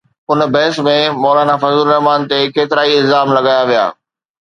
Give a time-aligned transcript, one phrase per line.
[0.31, 0.95] ان بحث ۾
[1.25, 3.85] مولانا فضل الرحمان تي ڪيترائي الزام لڳايا ويا.